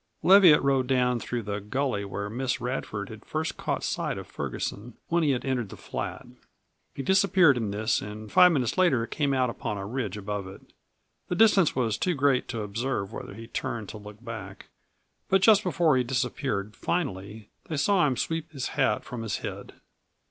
[0.23, 4.97] Leviatt rode down through the gully where Miss Radford had first caught sight of Ferguson
[5.09, 6.25] when he had entered the flat.
[6.95, 10.61] He disappeared in this and five minutes later came out upon a ridge above it.
[11.27, 14.69] The distance was too great to observe whether he turned to look back.
[15.29, 19.73] But just before he disappeared finally they saw him sweep his hat from his head.